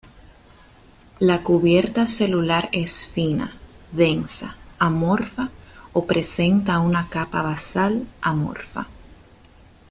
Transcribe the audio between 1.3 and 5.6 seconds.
cubierta celular es fina, densa, amorfa